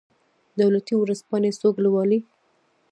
دولتي 0.59 0.93
ورځپاڼې 0.97 1.51
څوک 1.59 1.75
لوالي؟ 1.85 2.19